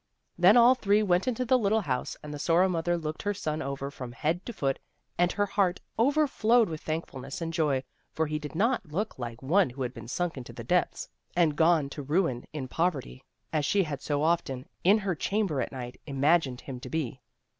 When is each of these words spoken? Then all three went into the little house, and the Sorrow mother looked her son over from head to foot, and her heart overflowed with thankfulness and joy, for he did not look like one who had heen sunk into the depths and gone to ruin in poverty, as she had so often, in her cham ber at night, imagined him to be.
Then 0.35 0.57
all 0.57 0.73
three 0.73 1.03
went 1.03 1.27
into 1.27 1.45
the 1.45 1.59
little 1.59 1.81
house, 1.81 2.17
and 2.23 2.33
the 2.33 2.39
Sorrow 2.39 2.67
mother 2.67 2.97
looked 2.97 3.21
her 3.21 3.35
son 3.35 3.61
over 3.61 3.91
from 3.91 4.13
head 4.13 4.43
to 4.47 4.51
foot, 4.51 4.79
and 5.15 5.31
her 5.33 5.45
heart 5.45 5.79
overflowed 5.99 6.69
with 6.69 6.81
thankfulness 6.81 7.39
and 7.39 7.53
joy, 7.53 7.83
for 8.11 8.25
he 8.25 8.39
did 8.39 8.55
not 8.55 8.87
look 8.87 9.19
like 9.19 9.43
one 9.43 9.69
who 9.69 9.83
had 9.83 9.93
heen 9.93 10.09
sunk 10.09 10.37
into 10.37 10.53
the 10.53 10.63
depths 10.63 11.07
and 11.35 11.55
gone 11.55 11.87
to 11.91 12.01
ruin 12.01 12.45
in 12.51 12.67
poverty, 12.67 13.23
as 13.53 13.63
she 13.63 13.83
had 13.83 14.01
so 14.01 14.23
often, 14.23 14.67
in 14.83 14.97
her 14.97 15.13
cham 15.13 15.45
ber 15.45 15.61
at 15.61 15.71
night, 15.71 16.01
imagined 16.07 16.61
him 16.61 16.79
to 16.79 16.89
be. 16.89 17.21